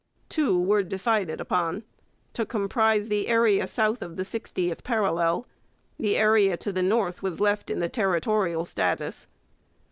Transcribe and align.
Two 0.29 0.59
were 0.59 0.81
decided 0.81 1.39
upon, 1.39 1.83
to 2.33 2.43
comprise 2.43 3.07
the 3.07 3.27
area 3.27 3.67
south 3.67 4.01
of 4.01 4.15
the 4.15 4.25
sixtieth 4.25 4.83
parallel; 4.83 5.45
the 5.99 6.17
area 6.17 6.57
to 6.57 6.73
the 6.73 6.81
north 6.81 7.21
was 7.21 7.39
left 7.39 7.69
in 7.69 7.77
the 7.77 7.87
territorial 7.87 8.65
status. 8.65 9.27